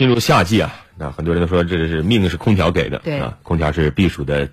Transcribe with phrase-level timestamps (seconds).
[0.00, 4.48] 进入夏季啊，那很多人都说这是命是空调给的，对啊，空调是避暑的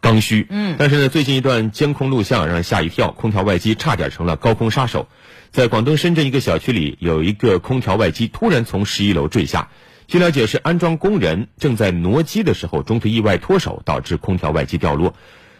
[0.00, 0.44] 刚需。
[0.50, 5.06] 嗯但是呢，最近一段监控录像让人吓一跳，空调外机差点成了高空杀手。
[5.52, 9.68] 在广东深圳一个小区里，有一个空调外机突然从十一楼坠下。
[10.08, 15.14] 据了解，是安装工人正在挪机的时候，中途意外脱手，导致空调外机掉落，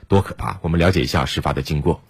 [0.08, 0.58] 多可怕！
[0.62, 2.02] 我们了解一下事发的经过。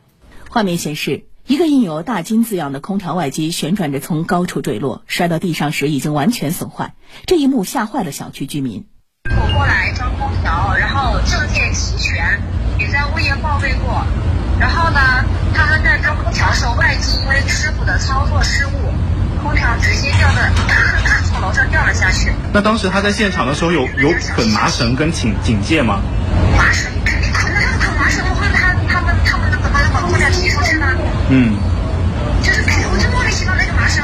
[0.49, 6.93] 画面显示，一个印有“大金”字样的空调外机旋转着从高处坠落，摔到地上时已经完全损坏。
[7.25, 8.85] 这一幕吓坏了小区居民。
[9.31, 12.43] 我过来装空调，然后证件齐全，
[12.79, 14.05] 也在物业报备过。
[14.61, 15.01] 然后呢，
[15.55, 18.71] 他们在装空调时候，外机因为师傅的操作失误，
[19.43, 20.51] 空调直接掉的
[21.25, 22.31] 从楼上掉了下去。
[22.53, 26.03] 那当时他在现场的时候有有捆麻绳跟警警戒吗？
[26.59, 30.87] 麻绳肯定捆的，他捆麻绳的话，他他们他们怎么能把空调提出去呢？
[31.31, 31.53] 嗯，
[32.43, 34.03] 就是我就莫名其妙那个麻绳，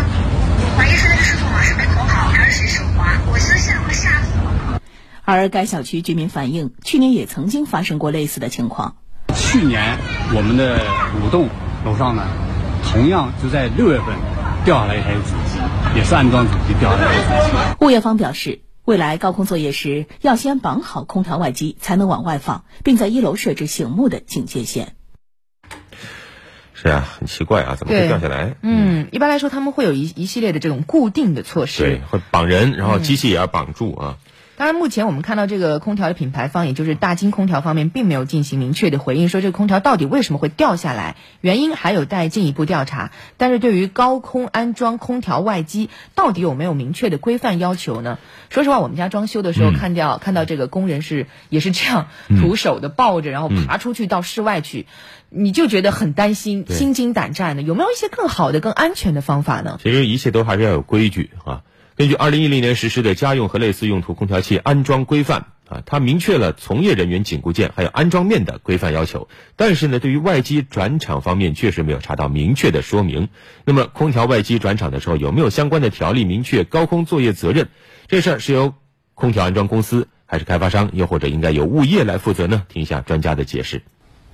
[0.76, 3.18] 怀疑是那个师傅麻绳没捆好，还是谁手滑？
[3.32, 4.80] 我真现在快吓死了。
[5.24, 8.96] 而该小区居民反映，去年也曾经发生过类似的情况。
[9.34, 9.96] 去年
[10.34, 10.80] 我们的
[11.24, 11.48] 五栋
[11.86, 12.24] 楼上呢，
[12.84, 14.08] 同样就在六月份
[14.66, 17.86] 掉下来一台主机，也是安装主机掉下来一台主机。
[17.86, 24.94] 物业方表示，未来高空作业时要先绑好空调外机，才能往外放，并在一楼设置醒目的警戒线。
[26.74, 28.56] 是啊，很奇怪啊，怎么会掉下来？
[28.60, 31.82] 嗯，一般来说他们会有一一系列的这种固定的措施。
[31.82, 34.18] 对，会绑人，然后机器也要绑住啊。
[34.56, 43.10] 当然，目前我们看到这个空调的品牌方，也就是大金空调方面，并没有进行明确的回应，说这个空调到底为什么会掉下来，原因还有待进一步调查。
[43.36, 48.18] 但是对于高空安装空调外机，到底有没有明确的规范要求呢？
[48.48, 52.06] 说实话，我们家装修的时候看到、看到这个工人是也是这样
[52.40, 54.86] 徒手的抱着，然后爬出去到室外去，
[55.30, 57.62] 你就觉得很担心，心惊胆战的。
[57.62, 59.80] 有没有一些更好的、更安全的方法呢？
[59.82, 61.62] 其实一切都还是要有规矩啊。
[61.96, 69.28] 根据二零一零年实施的家用和类似用途空调器安装规范啊，它明确了从业人员紧固件还有安装面的规范要求。
[69.54, 73.28] 但是呢，对于外机转场方面确实没有查到明确的说明。
[73.64, 77.68] 那么，空调外机转场的时候有没有相关的条例明确高空作业责任？
[78.08, 78.74] 这事儿是由
[79.14, 82.64] 空调安装公司还是开发商，又或者应该由物业来负责呢？
[82.68, 83.82] 听一下专家的解释。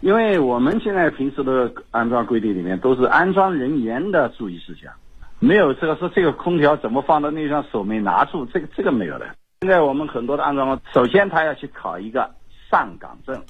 [0.01, 4.95] 因为我们现在平时的安装规定里面都是安装人员的注意事项，
[5.41, 9.27] 没有这个说这个空调怎么放到那上手没拿住，这个这个没有的。
[9.63, 12.31] 现在我们很多的安装工，首先他要去考一个
[12.71, 13.43] 上岗证，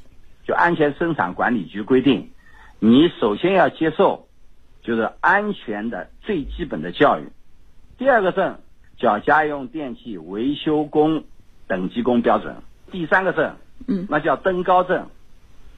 [0.46, 2.30] 就安全生产管理局规定，
[2.78, 4.28] 你首先要接受
[4.82, 7.28] 就是安全的最基本的教育。
[7.98, 8.58] 第二个证
[8.96, 11.24] 叫家用电器维修工
[11.66, 12.56] 等级工标准，
[12.90, 15.06] 第三个证，嗯那叫登高证。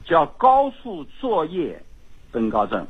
[0.05, 1.81] 叫高速作业
[2.33, 2.85] 登高证。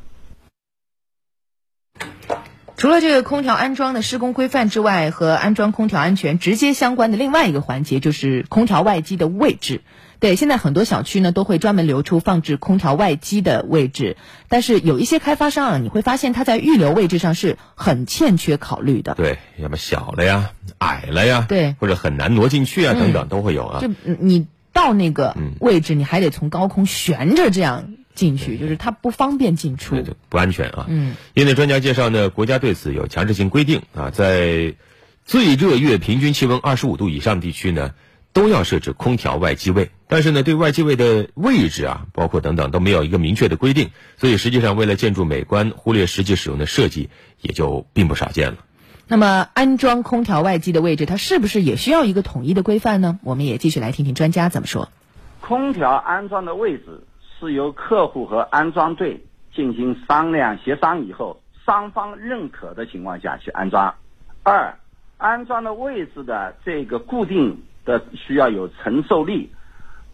[2.83, 9.83] 除了这个空调安装的施工规范之外，和安装空调安全直接相关的另外一个环节就是空调外机的位置。
[10.19, 14.17] 对，现在很多小区呢都会专门留出放置空调外机的位置，
[14.49, 19.13] 但是有一些开发商啊，你会发现它在预留位置上是很欠缺考虑的。
[19.13, 23.79] 对，要么小了呀，矮了呀，对或者很难挪进去啊，等等都会有啊。
[23.79, 30.03] 就嗯你到那个嗯位置，你还得从高空悬着这样进去，就是它不方便进出对。
[30.03, 30.85] 对，不安全啊。
[30.89, 34.75] 嗯，业内专家介绍呢，国家对此有强制性规定啊，在
[35.25, 37.93] 最热月平均气温二十五度以上地区呢，
[38.33, 39.91] 都要设置空调外机位。
[40.07, 47.09] 但是呢，对外机位的位置啊，包括等等都没有一个明确的规定，所以实际上为了建筑美观，忽略实际使用的设计，
[47.41, 48.57] 也就并不少见了。
[49.07, 53.19] 那么安装空调外机的位置，它是不是也需要一个统一的规范呢？
[53.23, 54.89] 我们也继续来听听专家怎么说。
[55.41, 57.03] 空调安装的位置
[57.39, 59.23] 是由客户和安装队
[59.53, 63.93] 进行商量协商以后，双方认可的情况下去安装。
[64.43, 64.77] 二，
[65.17, 69.51] 安装的位置的这个固定的需要有承受力，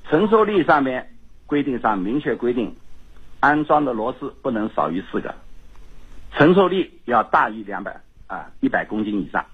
[0.09, 1.11] 承受力上面
[1.45, 2.75] 规定上明确规定，
[3.39, 5.35] 安装的螺丝不能少于四个，
[6.35, 9.45] 承受力要大于两百啊一百公斤以上。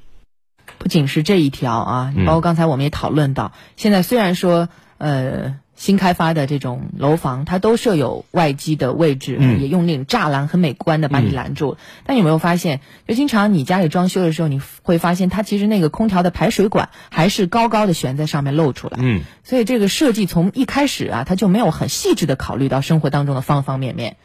[0.79, 11.77] 不仅是这一条啊，嗯包括刚才我们也讨论到，现在虽然说呃新开发的这种楼房，它都设有外机的位置，嗯也用那种栅栏很美观的把你拦住。
[12.05, 18.97] 但有没有发现，就经常你家里装修的时候，你会发现它其实那个空调的排水管还是高高的悬在上面露出来。
[19.01, 24.15] 嗯，所以这个设计从一开始啊，它就没有很细致的考虑到生活当中的方方面面。